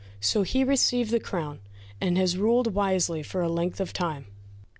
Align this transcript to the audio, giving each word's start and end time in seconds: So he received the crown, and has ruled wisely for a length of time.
So 0.19 0.41
he 0.41 0.63
received 0.63 1.11
the 1.11 1.19
crown, 1.19 1.59
and 2.01 2.17
has 2.17 2.35
ruled 2.35 2.73
wisely 2.73 3.21
for 3.21 3.41
a 3.41 3.47
length 3.47 3.79
of 3.79 3.93
time. 3.93 4.25